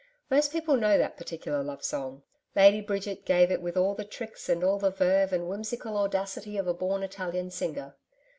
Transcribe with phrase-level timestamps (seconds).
[0.31, 2.23] Most people know that particular love song.
[2.55, 6.57] Lady Bridget gave it with all the tricks and all the verve and whimsical audacity
[6.57, 7.93] of a born Italian singer.